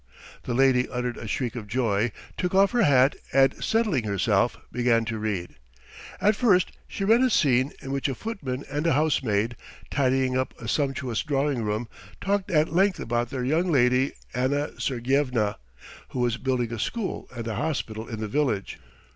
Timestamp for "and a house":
8.67-9.21